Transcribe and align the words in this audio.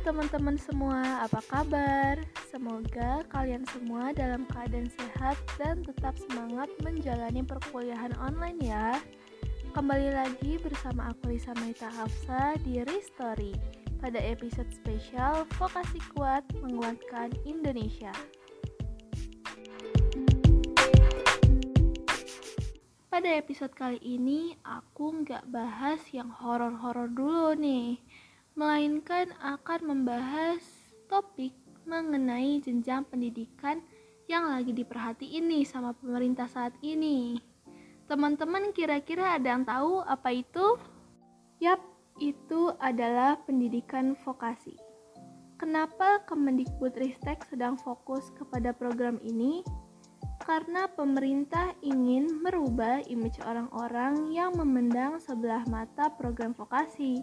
teman-teman 0.00 0.56
semua, 0.56 1.28
apa 1.28 1.44
kabar? 1.44 2.16
Semoga 2.48 3.20
kalian 3.28 3.68
semua 3.68 4.16
dalam 4.16 4.48
keadaan 4.48 4.88
sehat 4.96 5.36
dan 5.60 5.84
tetap 5.84 6.16
semangat 6.16 6.72
menjalani 6.80 7.44
perkuliahan 7.44 8.16
online 8.16 8.56
ya. 8.64 8.96
Kembali 9.76 10.08
lagi 10.16 10.56
bersama 10.56 11.12
aku 11.12 11.36
Lisa 11.36 11.52
Maita 11.60 11.92
Hafsa 11.92 12.56
di 12.64 12.80
Restory 12.80 13.52
pada 14.00 14.16
episode 14.24 14.72
spesial 14.72 15.44
Vokasi 15.60 16.00
Kuat 16.16 16.48
Menguatkan 16.64 17.36
Indonesia. 17.44 18.16
Pada 23.12 23.28
episode 23.36 23.76
kali 23.76 24.00
ini, 24.00 24.56
aku 24.64 25.28
nggak 25.28 25.44
bahas 25.52 26.00
yang 26.16 26.32
horor-horor 26.32 27.12
dulu 27.12 27.52
nih 27.52 28.00
melainkan 28.58 29.30
akan 29.38 29.80
membahas 29.86 30.62
topik 31.06 31.54
mengenai 31.86 32.62
jenjang 32.62 33.06
pendidikan 33.06 33.82
yang 34.30 34.46
lagi 34.46 34.70
diperhatiin 34.70 35.50
nih 35.50 35.66
sama 35.66 35.90
pemerintah 35.98 36.46
saat 36.46 36.74
ini. 36.82 37.38
Teman-teman 38.06 38.70
kira-kira 38.74 39.38
ada 39.38 39.58
yang 39.58 39.66
tahu 39.66 40.02
apa 40.06 40.30
itu? 40.34 40.78
Yap, 41.62 41.82
itu 42.22 42.74
adalah 42.78 43.38
pendidikan 43.42 44.14
vokasi. 44.22 44.74
Kenapa 45.58 46.24
Kemendikbudristek 46.24 47.44
sedang 47.46 47.76
fokus 47.76 48.32
kepada 48.38 48.72
program 48.72 49.20
ini? 49.22 49.60
Karena 50.40 50.88
pemerintah 50.88 51.76
ingin 51.84 52.40
merubah 52.40 53.04
image 53.06 53.38
orang-orang 53.44 54.32
yang 54.32 54.56
memandang 54.56 55.20
sebelah 55.20 55.62
mata 55.68 56.08
program 56.16 56.56
vokasi 56.56 57.20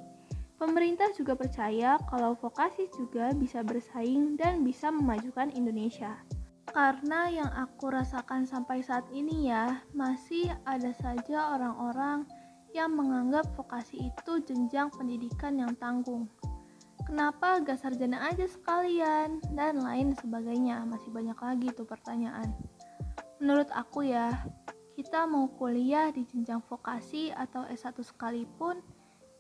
Pemerintah 0.58 1.14
juga 1.14 1.38
percaya 1.38 2.02
kalau 2.10 2.34
vokasi 2.34 2.90
juga 2.98 3.30
bisa 3.38 3.62
bersaing 3.62 4.42
dan 4.42 4.66
bisa 4.66 4.90
memajukan 4.90 5.54
Indonesia. 5.54 6.18
Karena 6.66 7.30
yang 7.30 7.52
aku 7.54 7.94
rasakan 7.94 8.50
sampai 8.50 8.82
saat 8.82 9.06
ini 9.14 9.54
ya, 9.54 9.86
masih 9.94 10.50
ada 10.66 10.90
saja 10.98 11.54
orang-orang 11.54 12.26
yang 12.74 12.90
menganggap 12.98 13.46
vokasi 13.54 14.10
itu 14.10 14.34
jenjang 14.44 14.90
pendidikan 14.90 15.62
yang 15.62 15.78
tanggung. 15.78 16.26
Kenapa 17.06 17.62
gak 17.64 17.80
sarjana 17.80 18.20
aja 18.28 18.50
sekalian? 18.50 19.40
Dan 19.54 19.80
lain 19.80 20.12
sebagainya, 20.18 20.84
masih 20.90 21.14
banyak 21.14 21.38
lagi 21.40 21.70
tuh 21.72 21.86
pertanyaan. 21.88 22.52
Menurut 23.40 23.70
aku 23.72 24.10
ya, 24.10 24.34
kita 24.98 25.24
mau 25.30 25.48
kuliah 25.56 26.10
di 26.12 26.26
jenjang 26.26 26.60
vokasi 26.66 27.32
atau 27.32 27.64
S1 27.70 28.02
sekalipun, 28.02 28.82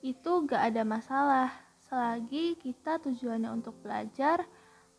itu 0.08 0.48
gak 0.48 0.72
ada 0.72 0.88
masalah 0.88 1.52
selagi 1.88 2.56
kita 2.56 3.04
tujuannya 3.04 3.52
untuk 3.52 3.76
belajar, 3.84 4.48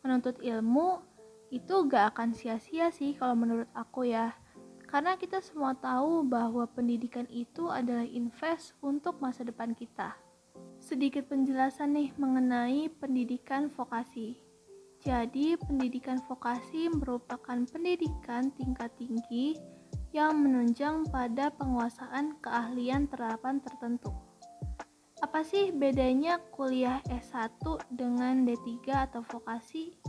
menuntut 0.05 0.37
ilmu, 0.41 1.01
itu 1.49 1.89
gak 1.89 2.13
akan 2.13 2.37
sia-sia 2.37 2.93
sih 2.93 3.17
kalau 3.17 3.33
menurut 3.33 3.69
aku 3.73 4.05
ya. 4.05 4.37
Karena 4.85 5.17
kita 5.17 5.41
semua 5.41 5.77
tahu 5.77 6.25
bahwa 6.25 6.65
pendidikan 6.65 7.25
itu 7.29 7.69
adalah 7.69 8.05
invest 8.05 8.73
untuk 8.81 9.21
masa 9.21 9.45
depan 9.45 9.73
kita. 9.77 10.17
Sedikit 10.81 11.29
penjelasan 11.29 11.93
nih 11.93 12.09
mengenai 12.17 12.89
pendidikan 12.97 13.69
vokasi. 13.69 14.41
Jadi, 14.99 15.55
pendidikan 15.61 16.19
vokasi 16.25 16.89
merupakan 16.91 17.63
pendidikan 17.69 18.51
tingkat 18.57 18.91
tinggi 18.97 19.55
yang 20.11 20.41
menunjang 20.41 21.05
pada 21.07 21.53
penguasaan 21.53 22.35
keahlian 22.41 23.05
terapan 23.07 23.61
tertentu. 23.61 24.28
Apa 25.19 25.43
sih 25.43 25.75
bedanya 25.75 26.39
kuliah 26.55 27.03
S1 27.11 27.59
dengan 27.91 28.47
D3 28.47 28.87
atau 29.11 29.19
vokasi? 29.27 29.99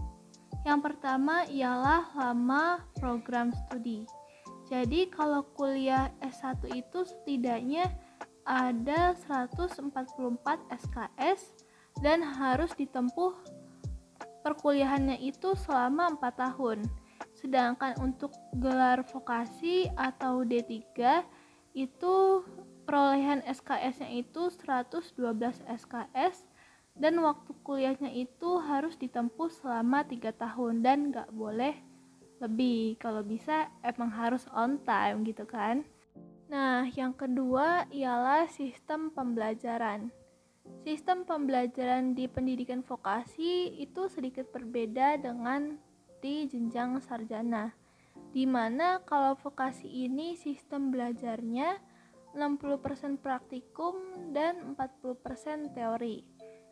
Yang 0.62 0.80
pertama 0.86 1.42
ialah 1.50 2.14
lama 2.14 2.86
program 2.94 3.50
studi. 3.50 4.06
Jadi 4.70 5.10
kalau 5.10 5.42
kuliah 5.58 6.14
S1 6.22 6.62
itu 6.78 7.02
setidaknya 7.02 7.90
ada 8.46 9.18
144 9.26 9.90
SKS 10.78 11.58
dan 11.98 12.22
harus 12.22 12.70
ditempuh 12.78 13.34
perkuliahannya 14.46 15.18
itu 15.18 15.58
selama 15.58 16.14
4 16.22 16.38
tahun. 16.38 16.86
Sedangkan 17.34 17.98
untuk 17.98 18.30
gelar 18.62 19.02
vokasi 19.10 19.90
atau 19.98 20.46
D3 20.46 20.86
itu 21.74 22.46
perolehan 22.90 23.38
SKS-nya 23.46 24.10
itu 24.18 24.50
112 24.50 25.14
SKS 25.62 26.42
dan 26.98 27.22
waktu 27.22 27.54
kuliahnya 27.62 28.10
itu 28.10 28.58
harus 28.58 28.98
ditempuh 28.98 29.46
selama 29.46 30.02
3 30.02 30.34
tahun 30.34 30.82
dan 30.82 31.14
gak 31.14 31.30
boleh 31.30 31.78
lebih. 32.42 32.98
Kalau 32.98 33.22
bisa 33.22 33.70
emang 33.86 34.10
harus 34.10 34.42
on 34.50 34.82
time 34.82 35.22
gitu 35.22 35.46
kan? 35.46 35.86
Nah 36.50 36.90
yang 36.98 37.14
kedua 37.14 37.86
ialah 37.94 38.50
sistem 38.50 39.14
pembelajaran. 39.14 40.10
Sistem 40.82 41.22
pembelajaran 41.22 42.18
di 42.18 42.26
pendidikan 42.26 42.82
vokasi 42.82 43.70
itu 43.78 44.10
sedikit 44.10 44.50
berbeda 44.50 45.14
dengan 45.22 45.78
di 46.18 46.50
jenjang 46.50 46.98
sarjana 46.98 47.70
di 48.30 48.46
mana 48.46 49.02
kalau 49.06 49.38
vokasi 49.38 49.86
ini 49.86 50.34
sistem 50.34 50.90
belajarnya 50.94 51.78
60% 52.34 53.18
praktikum 53.18 53.94
dan 54.30 54.76
40% 54.78 55.74
teori. 55.74 56.22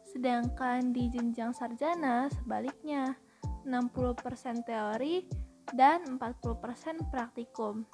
Sedangkan 0.09 0.95
di 0.95 1.11
jenjang 1.13 1.53
sarjana 1.53 2.31
sebaliknya 2.33 3.13
60% 3.67 4.65
teori 4.65 5.27
dan 5.77 6.17
40% 6.17 7.13
praktikum. 7.13 7.85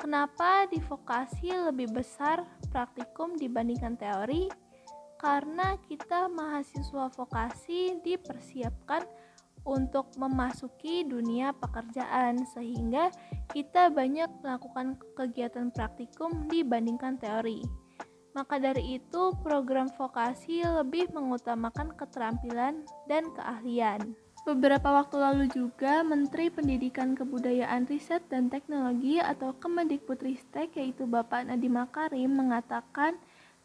Kenapa 0.00 0.64
di 0.68 0.80
vokasi 0.80 1.52
lebih 1.52 1.92
besar 1.92 2.44
praktikum 2.72 3.36
dibandingkan 3.36 4.00
teori? 4.00 4.48
Karena 5.20 5.76
kita 5.84 6.32
mahasiswa 6.32 7.12
vokasi 7.12 8.00
dipersiapkan 8.00 9.04
untuk 9.64 10.10
memasuki 10.16 11.04
dunia 11.04 11.52
pekerjaan 11.56 12.42
sehingga 12.56 13.12
kita 13.52 13.92
banyak 13.92 14.28
melakukan 14.40 14.96
kegiatan 15.18 15.68
praktikum 15.70 16.48
dibandingkan 16.48 17.20
teori. 17.20 17.62
Maka 18.30 18.62
dari 18.62 19.02
itu, 19.02 19.34
program 19.42 19.90
vokasi 19.90 20.62
lebih 20.62 21.10
mengutamakan 21.10 21.90
keterampilan 21.98 22.86
dan 23.10 23.26
keahlian. 23.34 24.14
Beberapa 24.40 24.88
waktu 24.88 25.20
lalu 25.20 25.44
juga 25.52 26.00
Menteri 26.00 26.48
Pendidikan 26.48 27.12
Kebudayaan 27.12 27.84
Riset 27.84 28.24
dan 28.32 28.48
Teknologi 28.48 29.20
atau 29.20 29.52
Kemendikbudristek 29.52 30.80
yaitu 30.80 31.04
Bapak 31.04 31.44
Nadiem 31.44 31.76
Makarim 31.76 32.32
mengatakan 32.40 33.20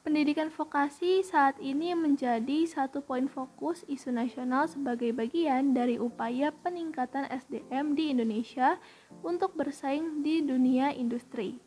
Pendidikan 0.05 0.53
vokasi 0.53 1.25
saat 1.25 1.57
ini 1.57 1.97
menjadi 1.97 2.69
satu 2.69 3.01
poin 3.01 3.25
fokus 3.25 3.81
isu 3.89 4.13
nasional 4.13 4.69
sebagai 4.69 5.09
bagian 5.17 5.73
dari 5.73 5.97
upaya 5.97 6.53
peningkatan 6.61 7.25
SDM 7.33 7.97
di 7.97 8.13
Indonesia 8.13 8.77
untuk 9.25 9.57
bersaing 9.57 10.21
di 10.21 10.45
dunia 10.45 10.93
industri, 10.93 11.57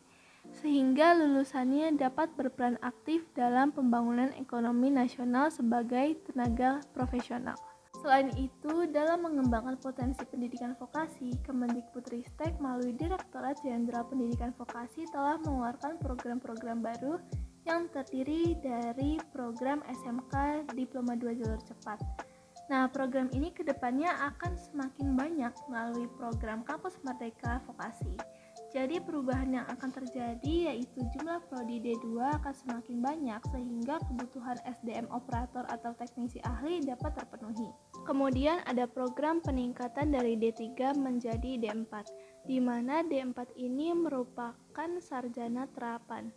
sehingga 0.55 1.19
lulusannya 1.19 1.99
dapat 1.99 2.31
berperan 2.39 2.79
aktif 2.79 3.27
dalam 3.35 3.75
pembangunan 3.75 4.31
ekonomi 4.39 4.87
nasional 4.87 5.51
sebagai 5.51 6.15
tenaga 6.31 6.79
profesional. 6.95 7.59
Selain 7.99 8.31
itu, 8.39 8.87
dalam 8.87 9.27
mengembangkan 9.27 9.75
potensi 9.83 10.23
pendidikan 10.23 10.79
vokasi, 10.79 11.35
Kemendikbudristek 11.43 12.55
melalui 12.63 12.95
Direktorat 12.95 13.59
Jenderal 13.59 14.07
Pendidikan 14.07 14.55
Vokasi 14.55 15.03
telah 15.11 15.35
mengeluarkan 15.43 15.99
program-program 15.99 16.79
baru 16.79 17.19
yang 17.67 17.91
terdiri 17.91 18.55
dari 18.59 19.19
program 19.35 19.83
SMK 19.87 20.67
Diploma 20.77 21.17
2 21.17 21.39
Jalur 21.39 21.61
Cepat. 21.65 21.99
Nah, 22.69 22.85
program 22.85 23.33
ini 23.33 23.49
ke 23.49 23.65
depannya 23.65 24.13
akan 24.29 24.53
semakin 24.53 25.17
banyak 25.17 25.53
melalui 25.73 26.05
program 26.21 26.61
Kampus 26.61 27.01
Merdeka 27.01 27.57
Vokasi. 27.65 28.13
Jadi 28.69 29.01
perubahan 29.01 29.49
yang 29.49 29.65
akan 29.65 29.89
terjadi 29.89 30.69
yaitu 30.69 31.01
jumlah 31.17 31.41
prodi 31.49 31.81
D2 31.81 32.21
akan 32.37 32.53
semakin 32.53 33.01
banyak 33.01 33.41
sehingga 33.49 33.97
kebutuhan 34.05 34.61
SDM 34.61 35.09
operator 35.09 35.65
atau 35.65 35.97
teknisi 35.97 36.37
ahli 36.45 36.77
dapat 36.85 37.17
terpenuhi. 37.17 37.65
Kemudian 38.05 38.61
ada 38.69 38.85
program 38.85 39.41
peningkatan 39.41 40.13
dari 40.13 40.37
D3 40.37 40.93
menjadi 41.01 41.57
D4, 41.57 41.93
di 42.45 42.61
mana 42.61 43.01
D4 43.01 43.57
ini 43.57 43.97
merupakan 43.97 44.89
sarjana 45.01 45.65
terapan. 45.73 46.29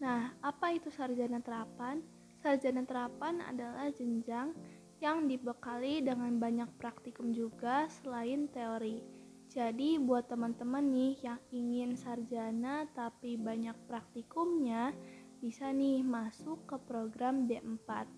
Nah, 0.00 0.32
apa 0.40 0.72
itu 0.72 0.88
sarjana 0.88 1.44
terapan? 1.44 2.00
Sarjana 2.40 2.88
terapan 2.88 3.44
adalah 3.44 3.92
jenjang 3.92 4.56
yang 5.00 5.28
dibekali 5.28 6.00
dengan 6.00 6.40
banyak 6.40 6.72
praktikum 6.80 7.36
juga 7.36 7.84
selain 8.00 8.48
teori. 8.48 9.04
Jadi 9.50 10.00
buat 10.00 10.30
teman-teman 10.30 10.88
nih 10.88 11.14
yang 11.20 11.40
ingin 11.52 12.00
sarjana 12.00 12.88
tapi 12.96 13.36
banyak 13.36 13.76
praktikumnya, 13.84 14.96
bisa 15.44 15.68
nih 15.68 16.00
masuk 16.00 16.64
ke 16.64 16.76
program 16.88 17.44
D4. 17.44 18.08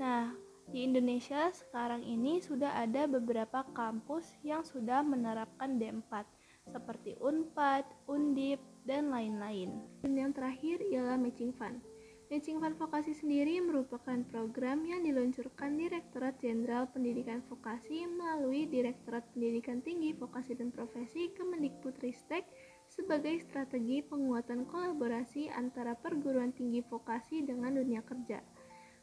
Nah, 0.00 0.32
Di 0.68 0.84
Indonesia 0.84 1.48
sekarang 1.48 2.04
ini 2.04 2.44
sudah 2.44 2.76
ada 2.76 3.08
beberapa 3.08 3.64
kampus 3.72 4.36
yang 4.44 4.60
sudah 4.60 5.00
menerapkan 5.00 5.80
D4 5.80 6.28
seperti 6.68 7.16
Unpad, 7.18 7.84
Undip, 8.06 8.60
dan 8.84 9.08
lain-lain. 9.08 9.72
Dan 10.04 10.12
yang 10.16 10.32
terakhir 10.36 10.80
ialah 10.84 11.16
Matching 11.16 11.52
Fund. 11.56 11.80
Matching 12.28 12.60
Fund 12.60 12.76
Vokasi 12.76 13.16
sendiri 13.16 13.56
merupakan 13.64 14.20
program 14.28 14.84
yang 14.84 15.00
diluncurkan 15.00 15.80
Direktorat 15.80 16.36
Jenderal 16.44 16.84
Pendidikan 16.92 17.40
Vokasi 17.48 18.04
melalui 18.04 18.68
Direktorat 18.68 19.24
Pendidikan 19.32 19.80
Tinggi 19.80 20.12
Vokasi 20.12 20.52
dan 20.52 20.68
Profesi 20.68 21.32
Kemendikbudristek 21.32 22.44
sebagai 22.88 23.40
strategi 23.44 24.00
penguatan 24.04 24.64
kolaborasi 24.68 25.52
antara 25.52 25.96
perguruan 25.96 26.52
tinggi 26.56 26.80
vokasi 26.84 27.44
dengan 27.44 27.76
dunia 27.76 28.00
kerja. 28.04 28.40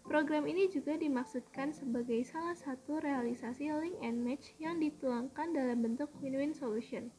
Program 0.05 0.45
ini 0.45 0.69
juga 0.69 0.93
dimaksudkan 0.93 1.73
sebagai 1.73 2.21
salah 2.29 2.53
satu 2.53 3.01
realisasi 3.01 3.73
link 3.73 3.97
and 4.05 4.21
match 4.21 4.53
yang 4.61 4.77
dituangkan 4.77 5.49
dalam 5.49 5.81
bentuk 5.81 6.13
win-win 6.21 6.53
solution. 6.53 7.09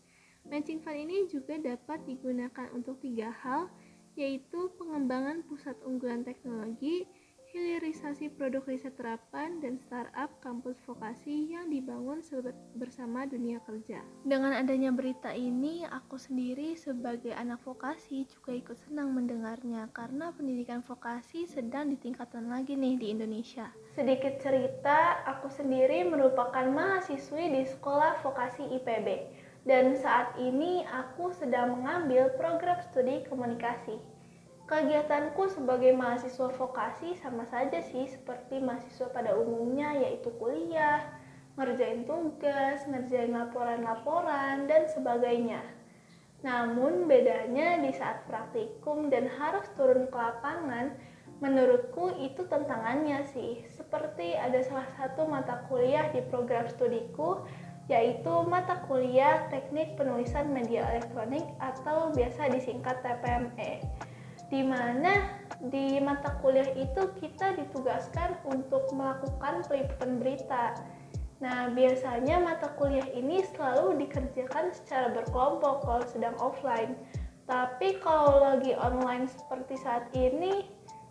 Matching 0.46 0.78
fund 0.78 0.94
ini 0.94 1.26
juga 1.26 1.58
dapat 1.58 2.06
digunakan 2.06 2.70
untuk 2.70 3.02
tiga 3.02 3.34
hal, 3.42 3.66
yaitu 4.14 4.70
pengembangan 4.78 5.42
pusat 5.50 5.74
unggulan 5.82 6.22
teknologi, 6.22 7.02
hilirisasi 7.50 8.30
produk 8.38 8.62
riset 8.70 8.94
terapan, 8.94 9.58
dan 9.58 9.74
startup 9.82 10.30
kampus 10.38 10.78
vokasi 10.86 11.50
yang 11.50 11.66
dibangun 11.66 12.22
bersama 12.78 13.26
dunia 13.26 13.58
kerja. 13.66 13.98
Dengan 14.22 14.54
adanya 14.54 14.94
berita 14.94 15.34
ini, 15.34 15.82
aku 15.82 16.14
sendiri 16.14 16.78
sebagai 16.78 17.34
anak 17.34 17.66
vokasi 17.66 18.30
juga 18.30 18.54
ikut 18.54 18.78
senang 18.86 19.18
mendengarnya 19.18 19.90
karena 19.90 20.30
pendidikan 20.30 20.78
vokasi 20.86 21.50
sedang 21.50 21.90
ditingkatkan 21.90 22.46
lagi 22.46 22.78
nih 22.78 22.94
di 23.02 23.06
Indonesia. 23.10 23.72
Sedikit 23.98 24.38
cerita, 24.38 25.26
aku 25.26 25.50
sendiri 25.50 26.06
merupakan 26.06 26.70
mahasiswi 26.70 27.50
di 27.50 27.62
Sekolah 27.66 28.20
Vokasi 28.22 28.62
IPB 28.78 29.08
dan 29.66 29.98
saat 29.98 30.38
ini 30.38 30.86
aku 30.86 31.34
sedang 31.34 31.82
mengambil 31.82 32.30
program 32.38 32.78
studi 32.86 33.26
komunikasi. 33.26 33.98
Kegiatanku 34.66 35.50
sebagai 35.50 35.94
mahasiswa 35.94 36.50
vokasi 36.54 37.18
sama 37.18 37.46
saja 37.46 37.82
sih 37.82 38.06
seperti 38.10 38.62
mahasiswa 38.62 39.10
pada 39.10 39.34
umumnya 39.34 39.94
yaitu 39.94 40.30
kuliah, 40.38 41.02
ngerjain 41.58 42.06
tugas, 42.06 42.82
ngerjain 42.86 43.30
laporan-laporan, 43.34 44.66
dan 44.70 44.86
sebagainya. 44.90 45.62
Namun 46.42 47.10
bedanya 47.10 47.78
di 47.82 47.90
saat 47.94 48.26
praktikum 48.30 49.10
dan 49.10 49.30
harus 49.38 49.66
turun 49.74 50.06
ke 50.10 50.18
lapangan, 50.18 50.94
menurutku 51.42 52.14
itu 52.22 52.46
tantangannya 52.46 53.26
sih. 53.34 53.66
Seperti 53.70 54.34
ada 54.34 54.62
salah 54.62 54.86
satu 54.94 55.26
mata 55.26 55.64
kuliah 55.66 56.10
di 56.10 56.22
program 56.26 56.66
studiku 56.70 57.42
yaitu 57.86 58.32
mata 58.50 58.82
kuliah 58.90 59.46
Teknik 59.50 59.94
Penulisan 59.94 60.50
Media 60.50 60.82
Elektronik 60.90 61.46
atau 61.62 62.10
biasa 62.10 62.50
disingkat 62.50 62.98
TPME 63.06 63.86
di 64.46 64.62
mana 64.62 65.42
di 65.58 65.98
mata 65.98 66.38
kuliah 66.38 66.70
itu 66.78 67.10
kita 67.18 67.58
ditugaskan 67.58 68.38
untuk 68.46 68.86
melakukan 68.94 69.66
peliputan 69.66 70.22
berita. 70.22 70.78
Nah, 71.42 71.68
biasanya 71.74 72.40
mata 72.40 72.70
kuliah 72.78 73.06
ini 73.12 73.42
selalu 73.54 74.06
dikerjakan 74.06 74.72
secara 74.72 75.12
berkelompok 75.12 75.84
kalau 75.84 76.04
sedang 76.06 76.36
offline. 76.38 76.94
Tapi 77.46 77.98
kalau 78.02 78.42
lagi 78.42 78.74
online 78.78 79.26
seperti 79.30 79.78
saat 79.78 80.08
ini, 80.14 80.66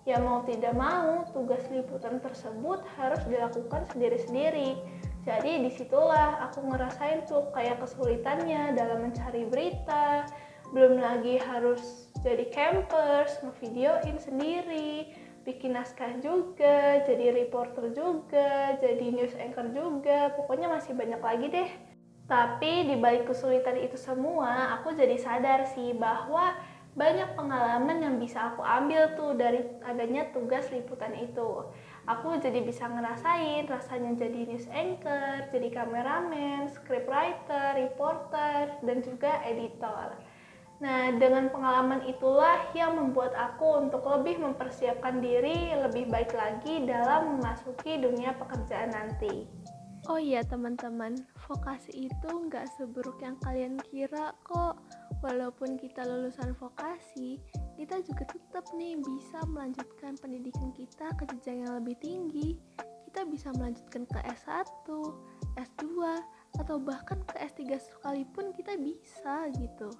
ya 0.07 0.19
mau 0.19 0.43
tidak 0.47 0.73
mau 0.75 1.23
tugas 1.31 1.63
liputan 1.71 2.19
tersebut 2.23 2.83
harus 2.97 3.21
dilakukan 3.27 3.85
sendiri-sendiri. 3.93 4.79
Jadi 5.25 5.65
di 5.65 5.71
situlah 5.73 6.37
aku 6.45 6.69
ngerasain 6.69 7.25
tuh 7.25 7.49
kayak 7.49 7.81
kesulitannya 7.81 8.77
dalam 8.77 9.09
mencari 9.09 9.49
berita, 9.49 10.29
belum 10.69 11.01
lagi 11.01 11.41
harus 11.41 12.13
jadi 12.21 12.45
campers, 12.53 13.41
ngevideoin 13.41 14.21
sendiri, 14.21 15.09
bikin 15.41 15.73
naskah 15.73 16.21
juga, 16.21 17.01
jadi 17.05 17.33
reporter 17.33 17.89
juga, 17.93 18.77
jadi 18.77 19.05
news 19.13 19.33
anchor 19.37 19.69
juga, 19.73 20.33
pokoknya 20.37 20.69
masih 20.69 20.93
banyak 20.93 21.21
lagi 21.21 21.45
deh. 21.49 21.69
Tapi 22.25 22.89
di 22.89 22.97
balik 22.97 23.29
kesulitan 23.29 23.77
itu 23.77 23.97
semua, 23.97 24.77
aku 24.77 24.93
jadi 24.97 25.17
sadar 25.17 25.69
sih 25.69 25.93
bahwa 25.93 26.57
banyak 26.97 27.37
pengalaman 27.37 27.97
yang 28.01 28.15
bisa 28.17 28.53
aku 28.55 28.65
ambil 28.65 29.13
tuh 29.13 29.37
dari 29.37 29.61
adanya 29.85 30.25
tugas 30.33 30.65
liputan 30.73 31.13
itu. 31.13 31.69
Aku 32.05 32.37
jadi 32.37 32.61
bisa 32.61 32.85
ngerasain 32.85 33.65
rasanya 33.65 34.13
jadi 34.13 34.45
news 34.45 34.69
anchor, 34.69 35.49
jadi 35.49 35.73
kameramen, 35.73 36.69
scriptwriter, 36.69 37.81
reporter, 37.81 38.77
dan 38.85 39.01
juga 39.01 39.41
editor. 39.41 40.13
Nah, 40.85 41.09
dengan 41.17 41.49
pengalaman 41.49 42.05
itulah 42.05 42.61
yang 42.77 42.93
membuat 42.93 43.33
aku 43.33 43.89
untuk 43.89 44.05
lebih 44.05 44.37
mempersiapkan 44.37 45.17
diri 45.17 45.73
lebih 45.73 46.05
baik 46.11 46.29
lagi 46.35 46.85
dalam 46.85 47.39
memasuki 47.39 47.97
dunia 47.97 48.37
pekerjaan 48.37 48.93
nanti. 48.93 49.49
Oh 50.05 50.21
iya 50.21 50.45
teman-teman, 50.45 51.17
vokasi 51.49 52.05
itu 52.05 52.29
nggak 52.29 52.69
seburuk 52.77 53.17
yang 53.25 53.41
kalian 53.41 53.81
kira 53.89 54.37
kok. 54.45 54.77
Walaupun 55.25 55.81
kita 55.81 56.05
lulusan 56.05 56.53
vokasi, 56.61 57.41
kita 57.75 57.99
juga 58.07 58.23
tetap 58.23 58.65
nih 58.75 58.95
bisa 59.03 59.43
melanjutkan 59.51 60.15
pendidikan 60.19 60.71
kita 60.71 61.11
ke 61.19 61.27
jenjang 61.27 61.67
yang 61.67 61.73
lebih 61.83 61.95
tinggi. 61.99 62.55
Kita 63.11 63.27
bisa 63.27 63.51
melanjutkan 63.55 64.07
ke 64.07 64.19
S1, 64.27 64.87
S2, 65.55 65.83
atau 66.59 66.75
bahkan 66.79 67.19
ke 67.27 67.35
S3 67.39 67.79
sekalipun 67.79 68.55
kita 68.55 68.79
bisa 68.79 69.51
gitu. 69.55 69.91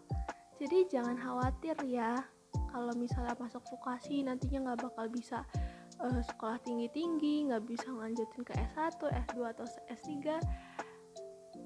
Jadi 0.55 0.87
jangan 0.87 1.19
khawatir 1.19 1.75
ya 1.83 2.23
kalau 2.71 2.95
misalnya 2.95 3.35
masuk 3.39 3.63
vokasi 3.75 4.23
nantinya 4.23 4.71
nggak 4.71 4.87
bakal 4.87 5.07
bisa 5.11 5.43
uh, 5.99 6.21
sekolah 6.23 6.59
tinggi-tinggi, 6.63 7.51
nggak 7.51 7.63
bisa 7.67 7.87
ngelanjutin 7.91 8.43
ke 8.43 8.53
S1, 8.75 8.99
S2 9.31 9.39
atau 9.51 9.65
S3. 9.91 10.39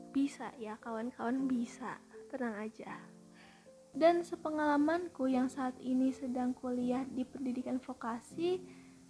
Bisa 0.09 0.50
ya 0.57 0.73
kawan-kawan 0.81 1.45
bisa, 1.45 2.01
tenang 2.33 2.57
aja. 2.57 3.19
Dan 3.94 4.21
sepengalamanku 4.21 5.25
yang 5.30 5.50
saat 5.50 5.74
ini 5.81 6.13
sedang 6.13 6.53
kuliah 6.53 7.03
di 7.09 7.25
pendidikan 7.25 7.81
vokasi, 7.81 8.62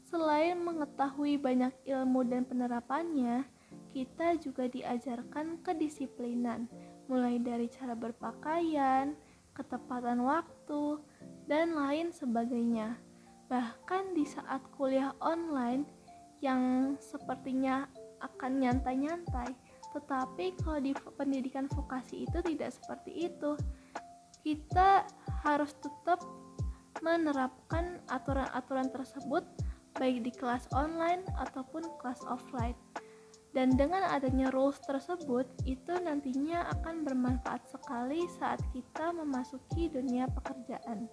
selain 0.08 0.58
mengetahui 0.64 1.36
banyak 1.38 1.76
ilmu 1.86 2.24
dan 2.26 2.48
penerapannya, 2.48 3.44
kita 3.94 4.40
juga 4.40 4.66
diajarkan 4.66 5.62
kedisiplinan, 5.62 6.66
mulai 7.12 7.38
dari 7.38 7.68
cara 7.70 7.94
berpakaian, 7.94 9.14
ketepatan 9.54 10.24
waktu, 10.24 11.02
dan 11.50 11.76
lain 11.76 12.14
sebagainya. 12.14 12.98
Bahkan 13.50 14.14
di 14.14 14.24
saat 14.24 14.62
kuliah 14.78 15.12
online 15.20 15.84
yang 16.40 16.96
sepertinya 17.02 17.90
akan 18.22 18.62
nyantai-nyantai, 18.62 19.52
tetapi 19.90 20.54
kalau 20.62 20.80
di 20.80 20.94
pendidikan 21.18 21.66
vokasi 21.66 22.30
itu 22.30 22.40
tidak 22.46 22.70
seperti 22.72 23.28
itu. 23.28 23.58
Kita 24.44 25.06
harus 25.44 25.72
tetap 25.80 26.24
menerapkan 27.00 28.04
aturan-aturan 28.12 28.92
tersebut 28.92 29.44
baik 30.00 30.24
di 30.24 30.32
kelas 30.32 30.68
online 30.76 31.26
ataupun 31.40 31.84
kelas 32.00 32.24
offline. 32.28 32.76
Dan 33.50 33.74
dengan 33.74 34.06
adanya 34.06 34.54
rules 34.54 34.78
tersebut, 34.86 35.50
itu 35.66 35.94
nantinya 36.06 36.70
akan 36.80 37.02
bermanfaat 37.02 37.66
sekali 37.66 38.30
saat 38.38 38.62
kita 38.70 39.10
memasuki 39.10 39.90
dunia 39.90 40.30
pekerjaan. 40.30 41.10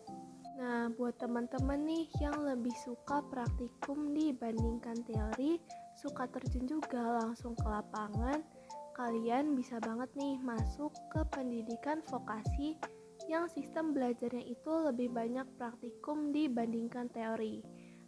Nah, 0.60 0.88
buat 0.96 1.16
teman-teman 1.16 1.84
nih 1.84 2.08
yang 2.20 2.36
lebih 2.44 2.72
suka 2.84 3.24
praktikum 3.32 4.12
dibandingkan 4.12 5.00
teori, 5.08 5.60
suka 5.96 6.28
terjun 6.28 6.68
juga 6.68 7.24
langsung 7.24 7.56
ke 7.56 7.64
lapangan, 7.64 8.44
kalian 8.96 9.56
bisa 9.56 9.80
banget 9.80 10.08
nih 10.16 10.40
masuk 10.40 10.92
ke 11.12 11.20
pendidikan 11.32 12.00
vokasi 12.08 12.76
yang 13.26 13.50
sistem 13.50 13.94
belajarnya 13.94 14.46
itu 14.46 14.72
lebih 14.86 15.10
banyak 15.10 15.46
praktikum 15.58 16.30
dibandingkan 16.30 17.10
teori. 17.10 17.62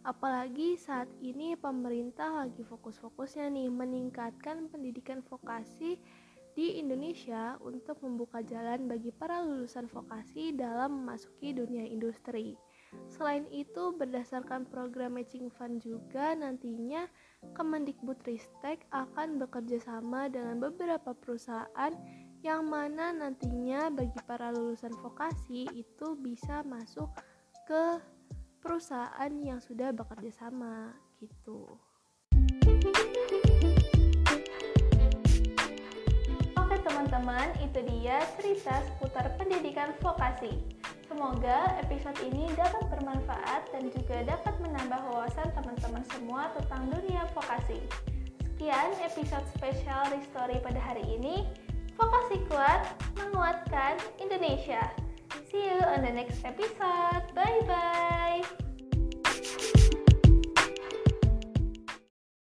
Apalagi 0.07 0.79
saat 0.79 1.11
ini 1.19 1.59
pemerintah 1.59 2.47
lagi 2.47 2.63
fokus-fokusnya 2.63 3.51
nih 3.51 3.69
meningkatkan 3.69 4.71
pendidikan 4.71 5.21
vokasi 5.27 5.99
di 6.59 6.79
Indonesia 6.79 7.55
untuk 7.63 8.03
membuka 8.03 8.43
jalan 8.43 8.91
bagi 8.91 9.15
para 9.15 9.43
lulusan 9.43 9.87
vokasi 9.91 10.55
dalam 10.55 11.03
memasuki 11.03 11.55
dunia 11.55 11.87
industri. 11.87 12.59
Selain 13.07 13.45
itu, 13.53 13.93
berdasarkan 13.93 14.65
program 14.67 15.21
matching 15.21 15.53
fund 15.53 15.85
juga 15.85 16.33
nantinya 16.33 17.05
Kemendikbudristek 17.55 18.91
akan 18.91 19.39
bekerja 19.39 19.79
sama 19.79 20.27
dengan 20.27 20.59
beberapa 20.59 21.15
perusahaan 21.15 21.93
yang 22.39 22.71
mana 22.71 23.11
nantinya 23.11 23.91
bagi 23.91 24.21
para 24.23 24.55
lulusan 24.55 24.95
vokasi 25.03 25.67
itu 25.75 26.15
bisa 26.23 26.63
masuk 26.63 27.11
ke 27.67 27.99
perusahaan 28.63 29.33
yang 29.43 29.59
sudah 29.59 29.91
bekerja 29.91 30.47
sama 30.47 30.95
gitu. 31.19 31.67
Oke 36.55 36.77
teman-teman, 36.87 37.51
itu 37.59 37.81
dia 37.91 38.23
cerita 38.39 38.87
seputar 38.87 39.35
pendidikan 39.35 39.91
vokasi. 39.99 40.63
Semoga 41.11 41.75
episode 41.83 42.23
ini 42.23 42.47
dapat 42.55 42.87
bermanfaat 42.87 43.67
dan 43.75 43.91
juga 43.91 44.23
dapat 44.23 44.55
menambah 44.63 45.01
wawasan 45.11 45.51
teman-teman 45.59 46.05
semua 46.15 46.55
tentang 46.55 46.87
dunia 46.87 47.27
vokasi. 47.35 47.83
Sekian 48.47 48.95
episode 49.03 49.47
spesial 49.59 50.07
Ristori 50.15 50.63
pada 50.63 50.79
hari 50.79 51.03
ini. 51.19 51.68
Vokasi 51.99 52.39
kuat, 52.47 52.95
menguatkan 53.19 53.99
Indonesia. 54.23 54.87
See 55.51 55.67
you 55.67 55.83
on 55.83 56.07
the 56.07 56.15
next 56.15 56.47
episode. 56.47 57.27
Bye 57.35 57.63
bye. 57.67 58.68